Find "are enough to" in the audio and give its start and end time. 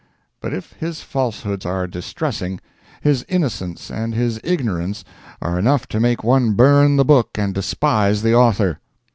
5.43-5.99